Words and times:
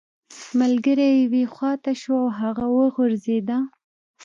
ملګری 0.59 1.07
یې 1.11 1.19
یوې 1.23 1.43
خوا 1.53 1.71
ته 1.83 1.91
شو 2.01 2.13
او 2.23 2.27
هغه 2.39 2.65
وغورځیده 2.77 3.57